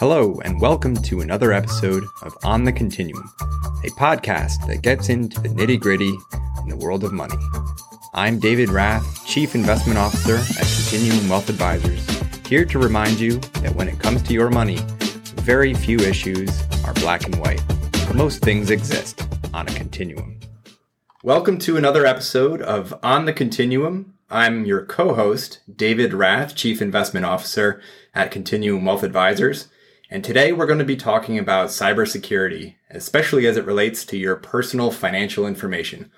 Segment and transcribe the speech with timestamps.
[0.00, 3.30] Hello, and welcome to another episode of On the Continuum,
[3.84, 6.16] a podcast that gets into the nitty gritty
[6.62, 7.36] in the world of money.
[8.14, 12.02] I'm David Rath, Chief Investment Officer at Continuum Wealth Advisors,
[12.46, 14.78] here to remind you that when it comes to your money,
[15.42, 16.48] very few issues
[16.86, 17.62] are black and white,
[18.14, 20.40] most things exist on a continuum.
[21.22, 24.14] Welcome to another episode of On the Continuum.
[24.30, 27.82] I'm your co host, David Rath, Chief Investment Officer
[28.14, 29.68] at Continuum Wealth Advisors.
[30.12, 34.34] And today we're going to be talking about cybersecurity, especially as it relates to your
[34.34, 36.10] personal financial information.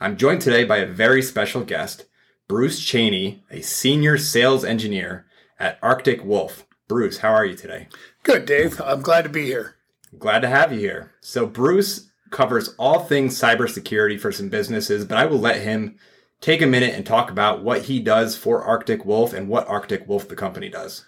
[0.00, 2.06] I'm joined today by a very special guest,
[2.48, 5.26] Bruce Cheney, a senior sales engineer
[5.58, 6.66] at Arctic Wolf.
[6.88, 7.88] Bruce, how are you today?
[8.22, 8.80] Good, Dave.
[8.80, 9.76] I'm glad to be here.
[10.18, 11.12] Glad to have you here.
[11.20, 15.98] So, Bruce covers all things cybersecurity for some businesses, but I will let him
[16.40, 20.08] take a minute and talk about what he does for Arctic Wolf and what Arctic
[20.08, 21.04] Wolf, the company, does.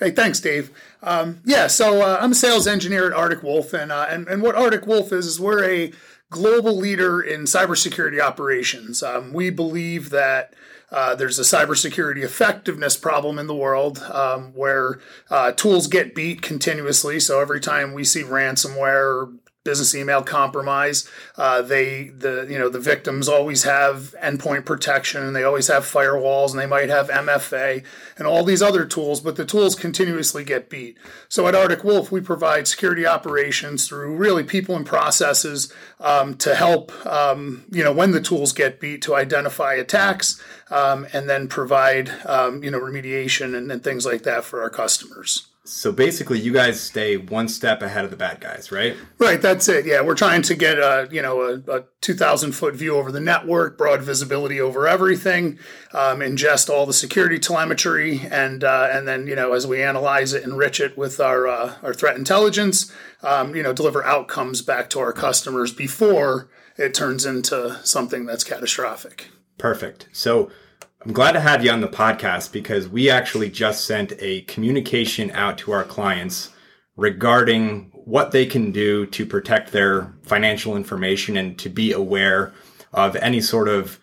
[0.00, 0.70] Hey, thanks, Dave.
[1.02, 4.42] Um, yeah, so uh, I'm a sales engineer at Arctic Wolf, and, uh, and and
[4.42, 5.92] what Arctic Wolf is is we're a
[6.30, 9.04] global leader in cybersecurity operations.
[9.04, 10.54] Um, we believe that
[10.90, 14.98] uh, there's a cybersecurity effectiveness problem in the world um, where
[15.30, 17.20] uh, tools get beat continuously.
[17.20, 19.32] So every time we see ransomware
[19.64, 21.08] business email compromise.
[21.36, 25.84] Uh, they the you know the victims always have endpoint protection and they always have
[25.84, 27.82] firewalls and they might have MFA
[28.18, 30.98] and all these other tools, but the tools continuously get beat.
[31.28, 36.54] So at Arctic Wolf, we provide security operations through really people and processes um, to
[36.54, 40.40] help um, you know when the tools get beat to identify attacks
[40.70, 44.70] um, and then provide um, you know remediation and, and things like that for our
[44.70, 45.48] customers.
[45.66, 48.94] So basically, you guys stay one step ahead of the bad guys, right?
[49.18, 49.40] Right.
[49.40, 49.86] That's it.
[49.86, 53.10] Yeah, we're trying to get a you know a, a two thousand foot view over
[53.10, 55.58] the network, broad visibility over everything,
[55.94, 60.34] um, ingest all the security telemetry, and uh, and then you know as we analyze
[60.34, 64.90] it, enrich it with our uh, our threat intelligence, um, you know, deliver outcomes back
[64.90, 69.30] to our customers before it turns into something that's catastrophic.
[69.56, 70.08] Perfect.
[70.12, 70.50] So
[71.06, 75.30] I'm glad to have you on the podcast because we actually just sent a communication
[75.32, 76.50] out to our clients
[76.96, 82.54] regarding what they can do to protect their financial information and to be aware
[82.94, 84.00] of any sort of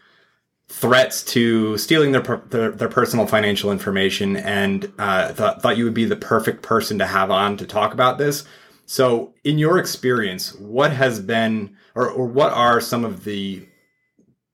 [0.68, 4.38] threats to stealing their their, their personal financial information.
[4.38, 7.96] And uh, th- thought you would be the perfect person to have on to talk
[7.96, 8.44] about this.
[8.86, 13.68] So, in your experience, what has been or, or what are some of the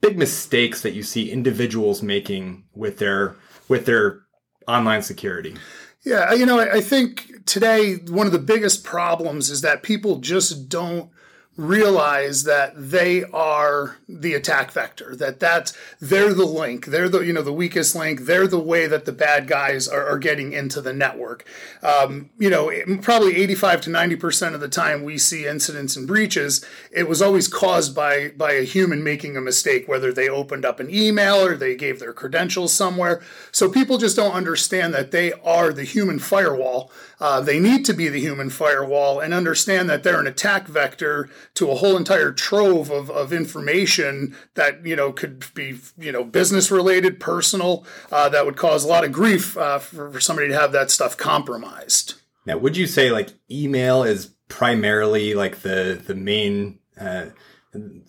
[0.01, 3.35] big mistakes that you see individuals making with their
[3.67, 4.21] with their
[4.67, 5.55] online security?
[6.03, 10.69] Yeah, you know, I think today one of the biggest problems is that people just
[10.69, 11.09] don't
[11.57, 16.85] realize that they are the attack vector that that's they're the link.
[16.85, 18.21] They're the you know the weakest link.
[18.21, 21.45] They're the way that the bad guys are, are getting into the network.
[21.81, 26.07] Um, you know probably 85 to 90 percent of the time we see incidents and
[26.07, 30.63] breaches it was always caused by by a human making a mistake whether they opened
[30.63, 33.21] up an email or they gave their credentials somewhere.
[33.51, 36.91] So people just don't understand that they are the human firewall.
[37.19, 41.29] Uh, they need to be the human firewall and understand that they're an attack vector
[41.57, 46.23] to a whole entire trove of, of information that you know could be you know
[46.23, 50.47] business related, personal, uh, that would cause a lot of grief uh, for, for somebody
[50.47, 52.15] to have that stuff compromised.
[52.45, 57.27] Now, would you say like email is primarily like the the main uh,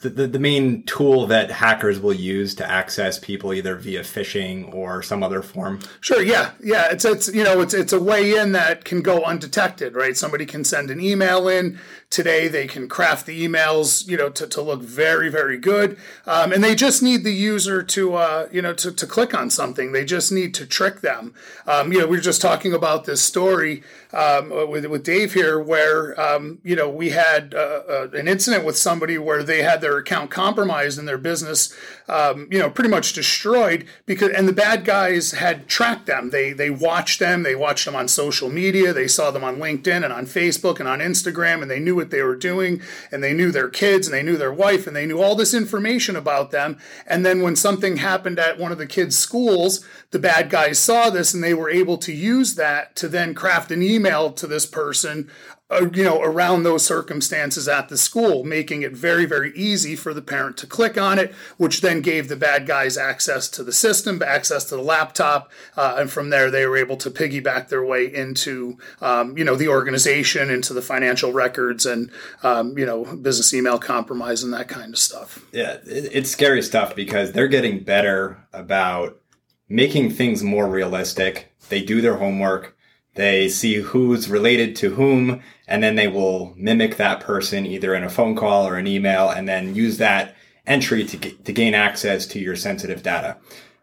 [0.01, 4.73] the, the, the main tool that hackers will use to access people either via phishing
[4.75, 5.81] or some other form.
[6.01, 6.23] Sure.
[6.23, 6.53] Yeah.
[6.62, 6.89] Yeah.
[6.91, 10.17] It's, it's, you know, it's, it's a way in that can go undetected, right?
[10.17, 11.79] Somebody can send an email in
[12.11, 12.49] today.
[12.49, 15.99] They can craft the emails, you know, to, to look very, very good.
[16.27, 19.50] Um, and they just need the user to, uh, you know, to, to click on
[19.50, 19.93] something.
[19.93, 21.35] They just need to trick them.
[21.67, 23.83] Um, you know, we were just talking about this story
[24.13, 28.65] um, with, with Dave here where, um, you know, we had uh, uh, an incident
[28.65, 31.75] with somebody where they had their account compromised and their business,
[32.09, 36.31] um, you know, pretty much destroyed because, and the bad guys had tracked them.
[36.31, 37.43] They, they watched them.
[37.43, 38.93] They watched them on social media.
[38.93, 42.11] They saw them on LinkedIn and on Facebook and on Instagram and they knew what
[42.11, 42.81] they were doing
[43.12, 45.53] and they knew their kids and they knew their wife and they knew all this
[45.53, 46.79] information about them.
[47.06, 51.11] And then when something happened at one of the kids' schools, the bad guys saw
[51.11, 53.98] this and they were able to use that to then craft an email
[54.37, 55.31] to this person
[55.71, 60.15] uh, you know, around those circumstances at the school, making it very, very easy for
[60.15, 63.73] the parent to click on it, which then gave the bad guys access to the
[63.73, 67.85] system, access to the laptop, uh, and from there they were able to piggyback their
[67.85, 72.11] way into, um, you know, the organization, into the financial records, and
[72.43, 75.44] um, you know, business email compromise and that kind of stuff.
[75.53, 79.21] Yeah, it's scary stuff because they're getting better about
[79.69, 81.53] making things more realistic.
[81.69, 82.78] They do their homework
[83.19, 88.05] They see who's related to whom, and then they will mimic that person either in
[88.05, 90.37] a phone call or an email, and then use that
[90.69, 93.37] entry to, to gain access to your sensitive data.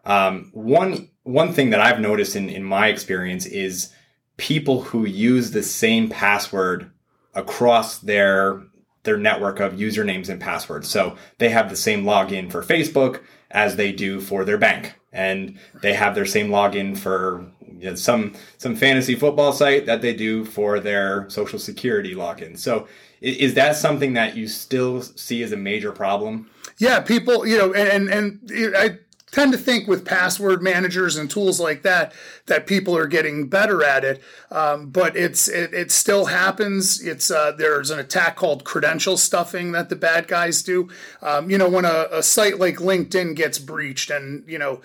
[0.06, 3.92] Um, one one thing that I've noticed in, in my experience is
[4.38, 6.90] people who use the same password
[7.34, 8.62] across their
[9.02, 10.88] their network of usernames and passwords.
[10.88, 15.58] So they have the same login for Facebook as they do for their bank, and
[15.82, 20.14] they have their same login for you know, some some fantasy football site that they
[20.14, 22.58] do for their social security login.
[22.58, 22.88] So
[23.20, 26.50] is that something that you still see as a major problem?
[26.78, 28.98] Yeah, people, you know, and and, and I
[29.32, 32.12] tend to think with password managers and tools like that
[32.46, 37.30] that people are getting better at it um, but it's it, it still happens it's
[37.30, 40.88] uh, there's an attack called credential stuffing that the bad guys do
[41.22, 44.80] um, you know when a, a site like linkedin gets breached and you know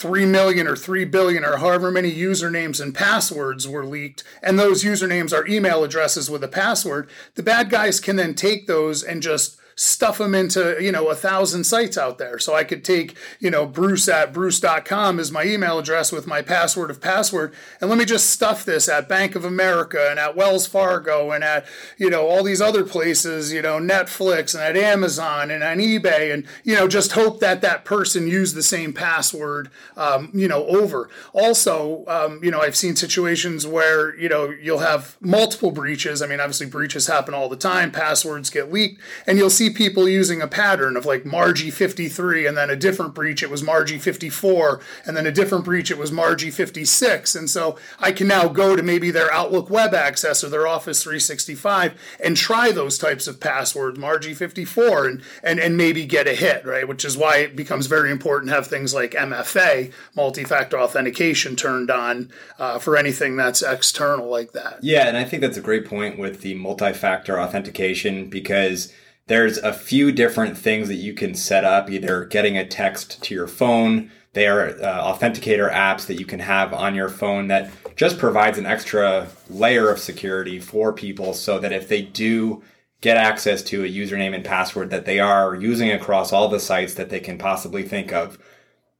[0.00, 4.82] 3 million or 3 billion or however many usernames and passwords were leaked, and those
[4.82, 9.22] usernames are email addresses with a password, the bad guys can then take those and
[9.22, 12.38] just stuff them into, you know, a thousand sites out there.
[12.38, 16.42] So I could take, you know, bruce at bruce.com is my email address with my
[16.42, 17.54] password of password.
[17.80, 21.42] And let me just stuff this at Bank of America and at Wells Fargo and
[21.42, 21.64] at,
[21.96, 26.34] you know, all these other places, you know, Netflix and at Amazon and on eBay
[26.34, 30.66] and, you know, just hope that that person used the same password, um, you know,
[30.66, 31.08] over.
[31.32, 36.20] Also, um, you know, I've seen situations where, you know, you'll have multiple breaches.
[36.20, 37.90] I mean, obviously breaches happen all the time.
[37.90, 42.56] Passwords get leaked and you'll see people using a pattern of like Margie 53 and
[42.56, 46.12] then a different breach it was Margie 54 and then a different breach it was
[46.12, 50.48] Margie 56 and so I can now go to maybe their Outlook web access or
[50.48, 56.06] their Office 365 and try those types of passwords Margie 54 and and and maybe
[56.06, 56.86] get a hit right?
[56.86, 61.90] Which is why it becomes very important to have things like MFA multi-factor authentication turned
[61.90, 64.78] on uh, for anything that's external like that.
[64.82, 68.92] Yeah and I think that's a great point with the multi-factor authentication because
[69.30, 73.32] there's a few different things that you can set up, either getting a text to
[73.32, 74.10] your phone.
[74.32, 78.58] They are uh, authenticator apps that you can have on your phone that just provides
[78.58, 82.64] an extra layer of security for people so that if they do
[83.02, 86.94] get access to a username and password that they are using across all the sites
[86.94, 88.36] that they can possibly think of,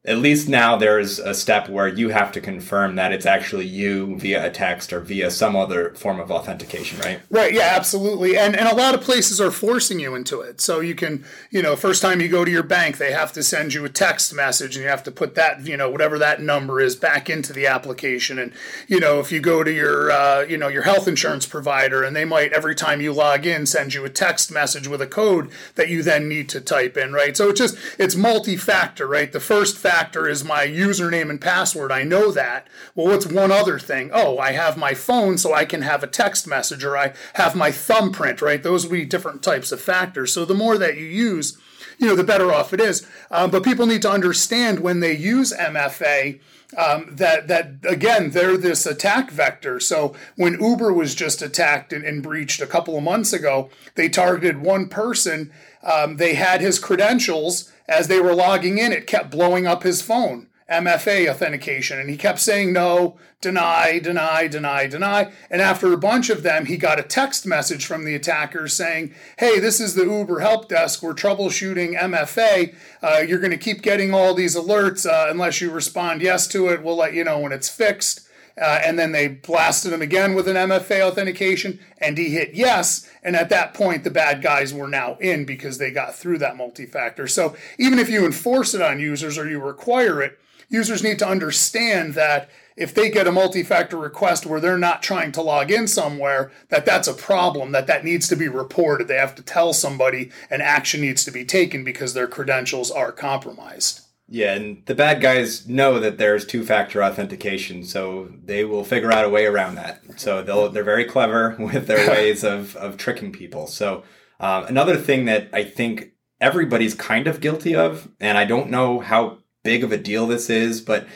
[0.06, 4.16] at least now there's a step where you have to confirm that it's actually you
[4.18, 7.20] via a text or via some other form of authentication, right?
[7.28, 7.52] Right.
[7.52, 8.38] Yeah, absolutely.
[8.38, 10.62] And and a lot of places are forcing you into it.
[10.62, 13.42] So you can, you know, first time you go to your bank, they have to
[13.42, 16.40] send you a text message and you have to put that, you know, whatever that
[16.40, 18.38] number is back into the application.
[18.38, 18.52] And
[18.88, 22.16] you know, if you go to your, uh, you know, your health insurance provider, and
[22.16, 25.50] they might every time you log in send you a text message with a code
[25.74, 27.36] that you then need to type in, right?
[27.36, 29.30] So it's just it's multi-factor, right?
[29.30, 31.92] The first factor is my username and password.
[31.92, 32.68] I know that.
[32.94, 34.10] Well, what's one other thing?
[34.12, 37.54] Oh, I have my phone so I can have a text message or I have
[37.54, 38.62] my thumbprint, right?
[38.62, 40.32] Those would be different types of factors.
[40.32, 41.58] So the more that you use,
[41.98, 43.06] you know, the better off it is.
[43.30, 46.40] Um, but people need to understand when they use MFA.
[46.78, 49.80] Um, that that again they're this attack vector.
[49.80, 54.08] So when Uber was just attacked and, and breached a couple of months ago, they
[54.08, 55.52] targeted one person.
[55.82, 60.00] Um, they had his credentials as they were logging in, it kept blowing up his
[60.00, 60.46] phone.
[60.70, 61.98] MFA authentication.
[61.98, 65.32] And he kept saying no, deny, deny, deny, deny.
[65.50, 69.12] And after a bunch of them, he got a text message from the attackers saying,
[69.38, 71.02] Hey, this is the Uber help desk.
[71.02, 72.74] We're troubleshooting MFA.
[73.02, 76.68] Uh, you're going to keep getting all these alerts uh, unless you respond yes to
[76.68, 76.84] it.
[76.84, 78.28] We'll let you know when it's fixed.
[78.60, 83.08] Uh, and then they blasted him again with an MFA authentication, and he hit yes.
[83.22, 86.56] And at that point, the bad guys were now in because they got through that
[86.56, 87.26] multi factor.
[87.26, 90.38] So even if you enforce it on users or you require it,
[90.68, 95.32] users need to understand that if they get a multi-factor request where they're not trying
[95.32, 99.16] to log in somewhere that that's a problem that that needs to be reported they
[99.16, 104.00] have to tell somebody and action needs to be taken because their credentials are compromised
[104.32, 109.24] yeah, and the bad guys know that there's two-factor authentication, so they will figure out
[109.24, 110.00] a way around that.
[110.16, 113.66] So they'll they're very clever with their ways of of tricking people.
[113.66, 114.04] So
[114.38, 119.00] um, another thing that I think everybody's kind of guilty of, and I don't know
[119.00, 121.08] how big of a deal this is, but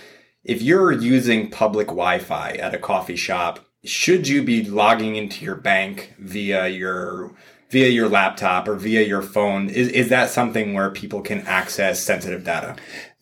[0.43, 5.55] if you're using public Wi-Fi at a coffee shop, should you be logging into your
[5.55, 7.33] bank via your
[7.75, 12.01] via your laptop or via your phone is, is that something where people can access
[12.01, 12.77] sensitive data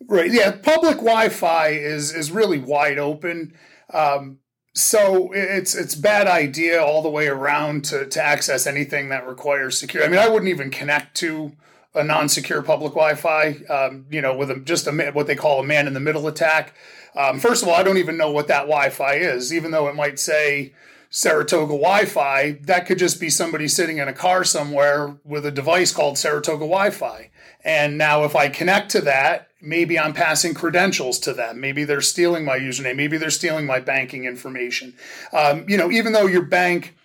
[0.08, 3.54] right yeah public wi-fi is is really wide open
[3.94, 4.38] um,
[4.74, 9.78] so it's it's bad idea all the way around to, to access anything that requires
[9.78, 10.08] security.
[10.08, 11.52] I mean, I wouldn't even connect to
[11.94, 15.64] a non-secure public Wi-Fi, um, you know, with a, just a what they call a
[15.64, 16.74] man-in-the-middle attack.
[17.14, 19.94] Um, first of all, I don't even know what that Wi-Fi is, even though it
[19.94, 20.72] might say
[21.14, 22.52] Saratoga Wi-Fi.
[22.62, 26.64] That could just be somebody sitting in a car somewhere with a device called Saratoga
[26.64, 27.30] Wi-Fi.
[27.62, 31.60] And now, if I connect to that, maybe I'm passing credentials to them.
[31.60, 32.96] Maybe they're stealing my username.
[32.96, 34.94] Maybe they're stealing my banking information.
[35.34, 36.96] Um, you know, even though your bank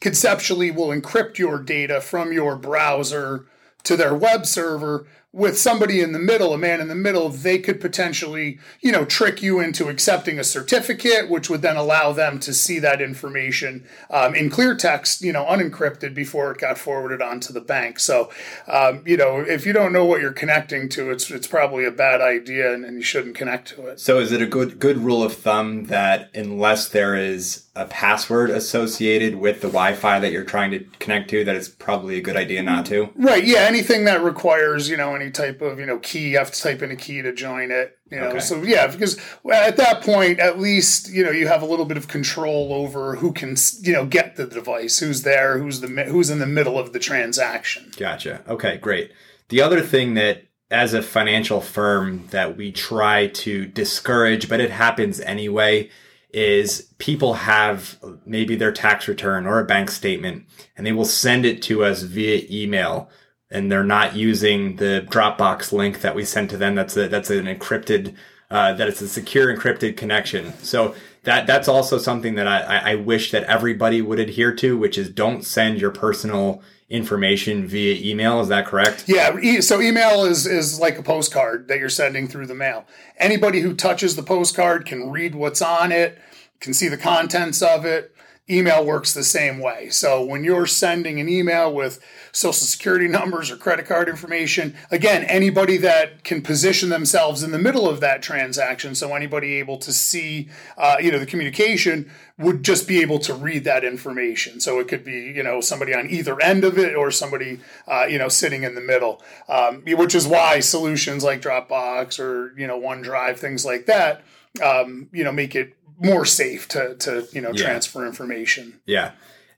[0.00, 3.46] conceptually will encrypt your data from your browser
[3.82, 7.58] to their web server with somebody in the middle, a man in the middle, they
[7.58, 12.38] could potentially, you know, trick you into accepting a certificate, which would then allow them
[12.38, 17.20] to see that information um, in clear text, you know, unencrypted before it got forwarded
[17.20, 17.98] on to the bank.
[17.98, 18.30] So,
[18.68, 21.90] um, you know, if you don't know what you're connecting to, it's it's probably a
[21.90, 23.98] bad idea, and, and you shouldn't connect to it.
[23.98, 28.50] So, is it a good good rule of thumb that unless there is a password
[28.50, 32.36] associated with the Wi-Fi that you're trying to connect to, that it's probably a good
[32.36, 33.10] idea not to.
[33.16, 33.44] Right.
[33.44, 33.60] Yeah.
[33.60, 36.82] Anything that requires you know any type of you know key, you have to type
[36.82, 37.98] in a key to join it.
[38.10, 38.28] You know.
[38.28, 38.40] Okay.
[38.40, 39.18] So yeah, because
[39.50, 43.16] at that point, at least you know you have a little bit of control over
[43.16, 46.78] who can you know get the device, who's there, who's the who's in the middle
[46.78, 47.90] of the transaction.
[47.96, 48.42] Gotcha.
[48.48, 48.76] Okay.
[48.76, 49.12] Great.
[49.48, 54.70] The other thing that as a financial firm that we try to discourage, but it
[54.70, 55.90] happens anyway
[56.30, 60.44] is people have maybe their tax return or a bank statement
[60.76, 63.08] and they will send it to us via email
[63.50, 66.74] and they're not using the Dropbox link that we sent to them.
[66.74, 68.14] That's a, that's an encrypted,
[68.50, 70.52] uh, that it's a secure encrypted connection.
[70.58, 74.98] So that, that's also something that I, I wish that everybody would adhere to, which
[74.98, 78.40] is don't send your personal information via email.
[78.40, 79.04] Is that correct?
[79.08, 79.60] Yeah.
[79.60, 82.86] So email is is like a postcard that you're sending through the mail.
[83.16, 86.18] Anybody who touches the postcard can read what's on it,
[86.60, 88.13] can see the contents of it.
[88.48, 89.88] Email works the same way.
[89.88, 91.98] So when you're sending an email with
[92.30, 97.58] social security numbers or credit card information, again, anybody that can position themselves in the
[97.58, 102.62] middle of that transaction, so anybody able to see, uh, you know, the communication would
[102.62, 104.60] just be able to read that information.
[104.60, 108.04] So it could be, you know, somebody on either end of it or somebody, uh,
[108.04, 112.66] you know, sitting in the middle, um, which is why solutions like Dropbox or, you
[112.66, 114.22] know, OneDrive, things like that,
[114.62, 117.64] um, you know, make it more safe to to you know yeah.
[117.64, 118.80] transfer information.
[118.86, 119.12] Yeah,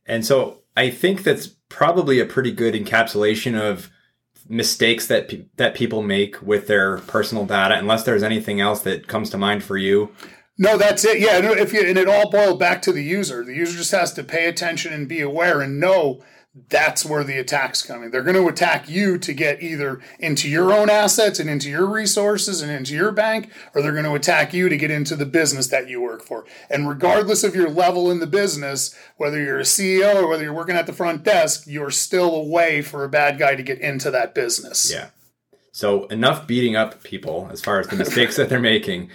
[0.07, 3.91] and so I think that's probably a pretty good encapsulation of
[4.49, 7.77] mistakes that pe- that people make with their personal data.
[7.77, 10.13] Unless there's anything else that comes to mind for you.
[10.59, 11.21] No, that's it.
[11.21, 13.45] Yeah, if you, and it all boiled back to the user.
[13.45, 16.23] The user just has to pay attention and be aware and know
[16.69, 18.11] that's where the attack's coming.
[18.11, 21.87] They're going to attack you to get either into your own assets and into your
[21.87, 25.27] resources and into your bank, or they're going to attack you to get into the
[25.27, 26.47] business that you work for.
[26.71, 30.53] And regardless of your level in the business, whether you're a CEO or whether you're
[30.53, 33.79] working at the front desk, you're still a way for a bad guy to get
[33.81, 34.91] into that business.
[34.91, 35.11] Yeah.
[35.73, 39.11] So enough beating up people as far as the mistakes that they're making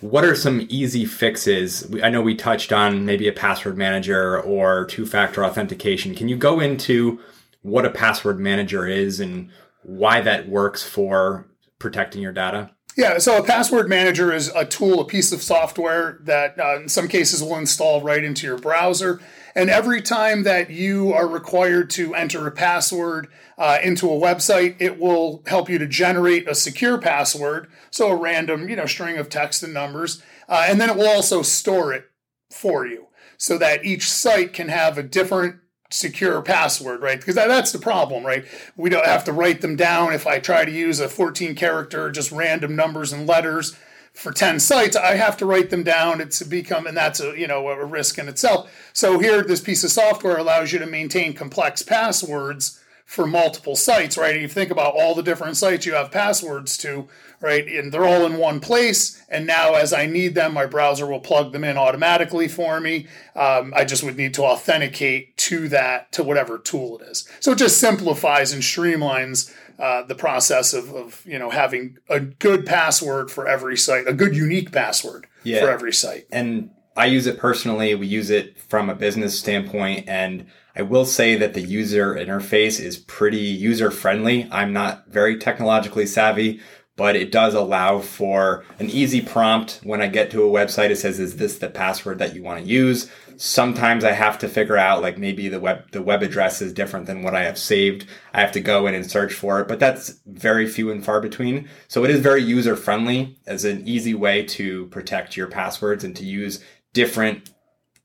[0.00, 1.86] what are some easy fixes?
[2.02, 6.14] I know we touched on maybe a password manager or two factor authentication.
[6.14, 7.20] Can you go into
[7.62, 9.50] what a password manager is and
[9.82, 11.46] why that works for
[11.78, 12.70] protecting your data?
[12.96, 16.88] Yeah, so a password manager is a tool, a piece of software that uh, in
[16.88, 19.20] some cases will install right into your browser.
[19.54, 23.28] And every time that you are required to enter a password
[23.58, 28.16] uh, into a website, it will help you to generate a secure password, so a
[28.16, 31.92] random, you know, string of text and numbers, uh, and then it will also store
[31.92, 32.04] it
[32.50, 35.56] for you, so that each site can have a different
[35.90, 37.18] secure password, right?
[37.18, 38.44] Because that's the problem, right?
[38.76, 40.12] We don't have to write them down.
[40.12, 43.76] If I try to use a 14 character, just random numbers and letters
[44.20, 46.20] for 10 sites, I have to write them down.
[46.20, 48.70] It's become, and that's a, you know, a risk in itself.
[48.92, 54.18] So here, this piece of software allows you to maintain complex passwords for multiple sites,
[54.18, 54.34] right?
[54.34, 57.08] And you think about all the different sites you have passwords to,
[57.40, 57.66] right?
[57.66, 59.20] And they're all in one place.
[59.30, 63.08] And now, as I need them, my browser will plug them in automatically for me.
[63.34, 67.26] Um, I just would need to authenticate to that, to whatever tool it is.
[67.40, 72.20] So it just simplifies and streamlines uh, the process of, of, you know, having a
[72.20, 75.60] good password for every site, a good unique password yeah.
[75.60, 76.26] for every site.
[76.30, 77.94] And I use it personally.
[77.94, 80.46] We use it from a business standpoint and
[80.76, 84.48] I will say that the user interface is pretty user friendly.
[84.52, 86.60] I'm not very technologically savvy,
[87.00, 90.90] but it does allow for an easy prompt when I get to a website.
[90.90, 93.10] It says, is this the password that you want to use?
[93.38, 97.06] Sometimes I have to figure out like maybe the web, the web address is different
[97.06, 98.06] than what I have saved.
[98.34, 101.22] I have to go in and search for it, but that's very few and far
[101.22, 101.70] between.
[101.88, 106.14] So it is very user friendly as an easy way to protect your passwords and
[106.16, 107.48] to use different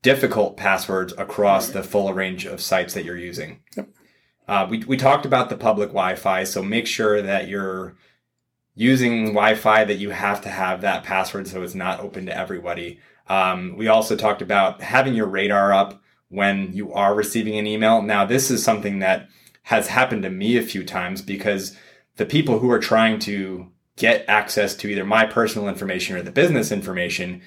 [0.03, 3.59] difficult passwords across the full range of sites that you're using.
[3.75, 3.89] Yep.
[4.47, 7.97] Uh, we, we talked about the public Wi-Fi, so make sure that you're
[8.75, 13.00] using Wi-Fi that you have to have that password so it's not open to everybody.
[13.27, 18.01] Um, we also talked about having your radar up when you are receiving an email.
[18.01, 19.29] Now, this is something that
[19.63, 21.75] has happened to me a few times because
[22.17, 26.32] the people who are trying to get access to either my personal information or the
[26.32, 27.41] business information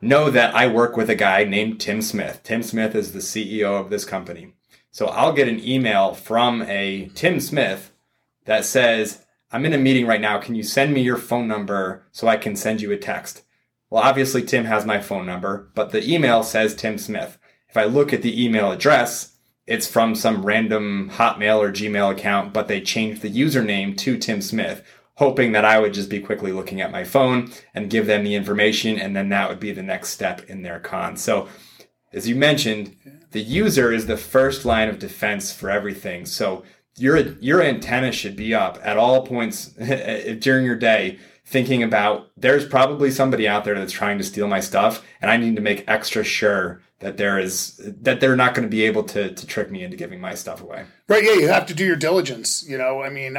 [0.00, 2.40] know that I work with a guy named Tim Smith.
[2.44, 4.54] Tim Smith is the CEO of this company.
[4.90, 7.92] So I'll get an email from a Tim Smith
[8.44, 10.38] that says, I'm in a meeting right now.
[10.38, 13.42] Can you send me your phone number so I can send you a text?
[13.90, 17.38] Well, obviously, Tim has my phone number, but the email says Tim Smith.
[17.68, 19.36] If I look at the email address,
[19.66, 24.42] it's from some random Hotmail or Gmail account, but they changed the username to Tim
[24.42, 24.82] Smith,
[25.14, 28.34] hoping that I would just be quickly looking at my phone and give them the
[28.34, 31.16] information, and then that would be the next step in their con.
[31.16, 31.48] So,
[32.12, 32.96] as you mentioned,
[33.32, 36.24] the user is the first line of defense for everything.
[36.26, 36.64] So,
[37.00, 42.30] your your antenna should be up at all points eh, during your day thinking about
[42.36, 45.62] there's probably somebody out there that's trying to steal my stuff and I need to
[45.62, 49.46] make extra sure that there is that they're not going to be able to to
[49.46, 50.84] trick me into giving my stuff away.
[51.06, 53.02] Right, yeah, you have to do your diligence, you know.
[53.02, 53.38] I mean,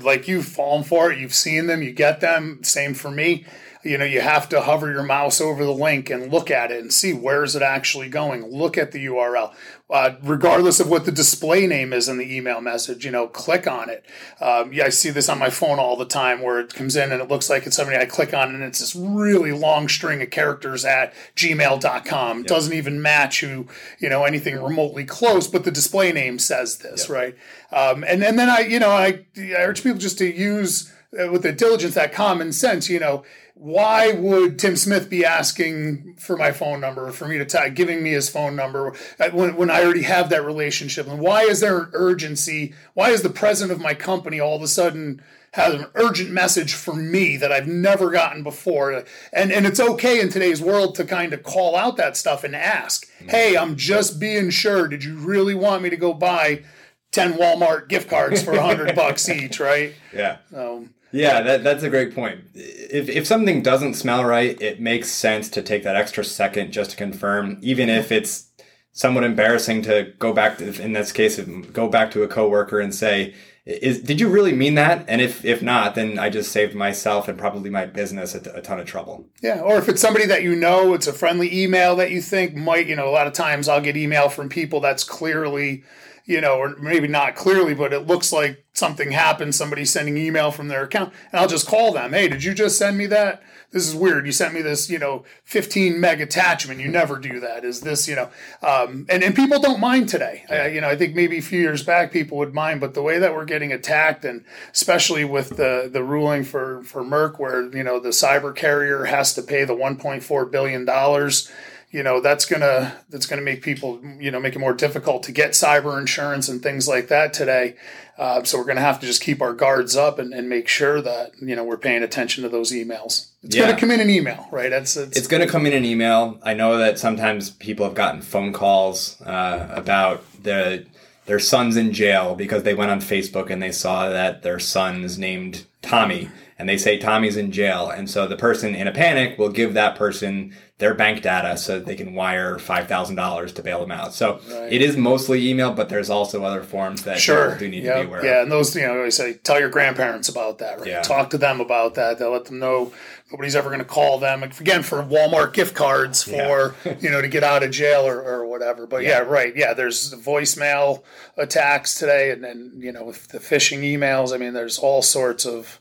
[0.00, 3.44] like you've fallen for it, you've seen them, you get them, same for me.
[3.84, 6.80] You know you have to hover your mouse over the link and look at it
[6.80, 8.44] and see where is it actually going.
[8.44, 9.54] Look at the url
[9.90, 13.66] uh, regardless of what the display name is in the email message you know click
[13.66, 14.04] on it.
[14.40, 17.10] Um, yeah i see this on my phone all the time where it comes in
[17.10, 20.20] and it looks like it's somebody i click on and it's this really long string
[20.20, 22.46] of characters at gmail.com yep.
[22.46, 23.66] doesn't even match who
[23.98, 27.10] you know anything remotely close but the display name says this yep.
[27.10, 27.36] right?
[27.70, 31.30] Um, and, and then i you know I, I urge people just to use uh,
[31.30, 36.36] with the diligence that common sense you know why would Tim Smith be asking for
[36.36, 39.68] my phone number, for me to tag, giving me his phone number uh, when, when
[39.68, 41.08] I already have that relationship?
[41.08, 42.72] And why is there an urgency?
[42.94, 45.20] Why is the president of my company all of a sudden
[45.54, 49.04] has an urgent message for me that I've never gotten before?
[49.32, 52.54] And, and it's okay in today's world to kind of call out that stuff and
[52.54, 54.86] ask, hey, I'm just being sure.
[54.86, 56.62] Did you really want me to go buy
[57.12, 59.94] 10 Walmart gift cards for 100 bucks each, right?
[60.14, 60.38] Yeah.
[60.54, 62.40] Um, yeah, that, that's a great point.
[62.54, 66.90] If, if something doesn't smell right, it makes sense to take that extra second just
[66.92, 68.50] to confirm, even if it's
[68.92, 72.94] somewhat embarrassing to go back to, in this case, go back to a coworker and
[72.94, 75.04] say, is, did you really mean that?
[75.08, 78.62] And if, if not, then I just saved myself and probably my business a, a
[78.62, 79.26] ton of trouble.
[79.42, 79.60] Yeah.
[79.60, 82.86] Or if it's somebody that you know, it's a friendly email that you think might,
[82.86, 85.84] you know, a lot of times I'll get email from people that's clearly,
[86.28, 89.54] you know, or maybe not clearly, but it looks like something happened.
[89.54, 92.12] Somebody's sending email from their account, and I'll just call them.
[92.12, 93.42] Hey, did you just send me that?
[93.70, 94.26] This is weird.
[94.26, 96.80] You sent me this, you know, 15 meg attachment.
[96.80, 97.64] You never do that.
[97.64, 98.30] Is this, you know,
[98.62, 100.44] um, and and people don't mind today.
[100.50, 103.02] Uh, you know, I think maybe a few years back people would mind, but the
[103.02, 107.74] way that we're getting attacked, and especially with the the ruling for for Merck, where
[107.74, 111.50] you know the cyber carrier has to pay the 1.4 billion dollars
[111.90, 115.32] you know that's gonna that's gonna make people you know make it more difficult to
[115.32, 117.76] get cyber insurance and things like that today.
[118.18, 121.00] Uh, so we're gonna have to just keep our guards up and, and make sure
[121.00, 123.30] that you know we're paying attention to those emails.
[123.42, 123.66] It's yeah.
[123.66, 124.72] gonna come in an email, right?
[124.72, 126.38] It's, it's, it's gonna come in an email.
[126.42, 130.86] I know that sometimes people have gotten phone calls uh, about the
[131.26, 135.04] their son's in jail because they went on Facebook and they saw that their son
[135.04, 137.90] is named Tommy and they say Tommy's in jail.
[137.90, 141.78] And so the person in a panic will give that person their bank data so
[141.78, 144.14] that they can wire $5,000 to bail them out.
[144.14, 144.72] So right.
[144.72, 147.58] it is mostly email, but there's also other forms that sure.
[147.58, 147.96] do need yep.
[147.96, 148.30] to be aware yeah.
[148.30, 148.36] of.
[148.36, 150.88] Yeah, and those, you know, I say tell your grandparents about that, right?
[150.88, 151.02] Yeah.
[151.02, 152.20] Talk to them about that.
[152.20, 152.92] They'll let them know
[153.32, 156.96] nobody's ever going to call them again for Walmart gift cards for, yeah.
[157.00, 158.86] you know, to get out of jail or, or whatever.
[158.86, 159.08] But yeah.
[159.08, 159.18] yeah.
[159.18, 159.56] right.
[159.56, 161.02] Yeah, there's voicemail
[161.36, 164.32] attacks today and then, you know, with the phishing emails.
[164.32, 165.80] I mean, there's all sorts of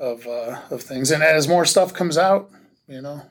[0.00, 1.12] of uh, of things.
[1.12, 2.50] And as more stuff comes out,
[2.88, 3.22] you know,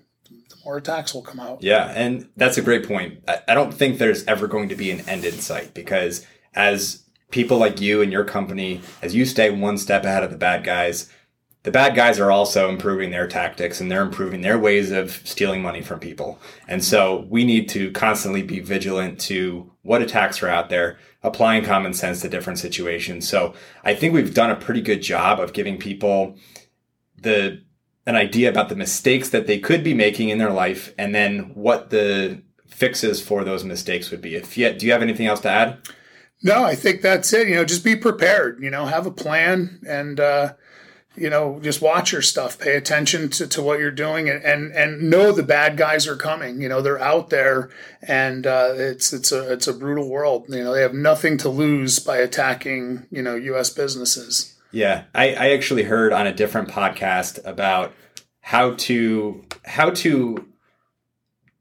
[0.49, 1.61] the more attacks will come out.
[1.63, 3.23] Yeah, and that's a great point.
[3.47, 7.57] I, don't think there's ever going to be an end in sight because as people
[7.57, 11.09] like you and your company, as you stay one step ahead of the bad guys,
[11.63, 15.61] the bad guys are also improving their tactics and they're improving their ways of stealing
[15.61, 16.39] money from people.
[16.67, 21.63] And so we need to constantly be vigilant to what attacks are out there, applying
[21.63, 23.27] common sense to different situations.
[23.29, 26.35] So I think we've done a pretty good job of giving people
[27.15, 27.61] the
[28.05, 31.51] an idea about the mistakes that they could be making in their life and then
[31.53, 34.35] what the fixes for those mistakes would be.
[34.35, 35.77] If yet, do you have anything else to add?
[36.43, 37.47] No, I think that's it.
[37.47, 38.61] You know, just be prepared.
[38.61, 40.53] You know, have a plan and uh,
[41.15, 44.71] you know, just watch your stuff, pay attention to, to what you're doing, and, and
[44.71, 46.61] and know the bad guys are coming.
[46.61, 47.69] You know, they're out there,
[48.01, 50.45] and uh, it's it's a it's a brutal world.
[50.47, 53.69] You know, they have nothing to lose by attacking you know U.S.
[53.69, 54.55] businesses.
[54.71, 57.93] Yeah, I, I actually heard on a different podcast about
[58.41, 60.47] how to how to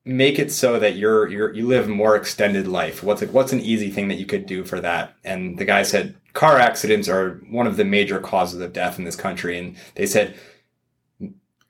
[0.05, 3.03] make it so that you're you're you live more extended life.
[3.03, 5.15] What's like what's an easy thing that you could do for that?
[5.25, 9.05] And the guy said car accidents are one of the major causes of death in
[9.05, 9.59] this country.
[9.59, 10.37] And they said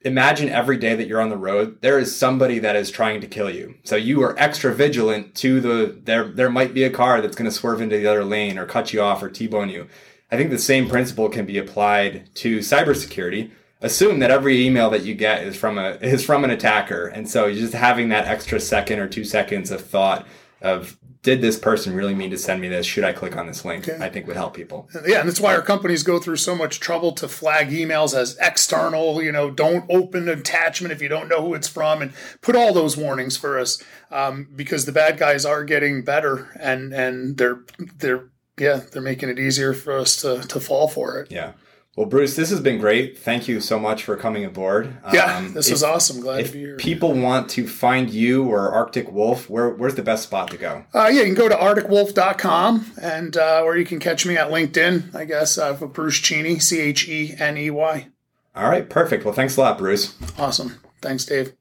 [0.03, 3.27] imagine every day that you're on the road, there is somebody that is trying to
[3.27, 3.75] kill you.
[3.85, 7.51] So you are extra vigilant to the there there might be a car that's going
[7.51, 9.89] to swerve into the other lane or cut you off or T-bone you.
[10.31, 13.51] I think the same principle can be applied to cybersecurity.
[13.83, 17.29] Assume that every email that you get is from a is from an attacker and
[17.29, 20.27] so just having that extra second or two seconds of thought
[20.61, 22.87] of did this person really mean to send me this?
[22.87, 23.89] Should i click on this link?
[23.89, 24.05] Okay.
[24.05, 24.89] i think would help people.
[25.07, 28.37] Yeah and that's why our companies go through so much trouble to flag emails as
[28.39, 32.13] external you know don't open attachment if you don't know who it's from and
[32.43, 36.93] put all those warnings for us um, because the bad guys are getting better and
[36.93, 37.61] and they're
[37.97, 38.30] they're
[38.61, 41.53] yeah they're making it easier for us to to fall for it yeah
[41.97, 43.19] well, Bruce, this has been great.
[43.19, 44.97] Thank you so much for coming aboard.
[45.13, 46.21] Yeah, um, this if, was awesome.
[46.21, 46.77] Glad to be here.
[46.77, 49.51] People want to find you or Arctic Wolf.
[49.51, 50.85] Where, where's the best spot to go?
[50.95, 54.51] Uh, yeah, you can go to arcticwolf.com and uh, or you can catch me at
[54.51, 55.15] LinkedIn.
[55.15, 58.07] I guess uh, for Bruce Cheney, C H E N E Y.
[58.55, 59.25] All right, perfect.
[59.25, 60.15] Well, thanks a lot, Bruce.
[60.39, 60.81] Awesome.
[61.03, 61.53] Thanks, Dave.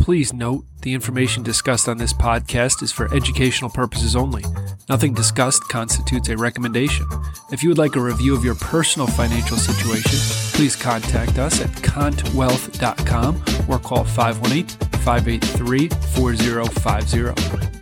[0.00, 4.42] Please note the information discussed on this podcast is for educational purposes only.
[4.88, 7.06] Nothing discussed constitutes a recommendation.
[7.52, 10.18] If you would like a review of your personal financial situation,
[10.56, 14.68] please contact us at contwealth.com or call 518
[15.00, 17.79] 583 4050.